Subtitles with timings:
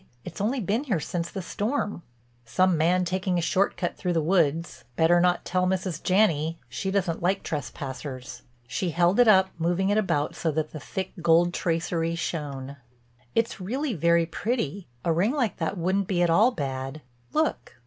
[0.25, 2.01] It's only been here since the storm."
[2.43, 4.83] "Some man taking a short cut through the woods.
[4.95, 6.01] Better not tell Mrs.
[6.01, 10.79] Janney, she doesn't like trespassers." She held it up, moving it about so that the
[10.79, 12.77] thick gold tracery shone:
[13.35, 14.87] "It's really very pretty.
[15.05, 17.01] A ring like that wouldn't be at all bad.
[17.31, 17.75] Look!"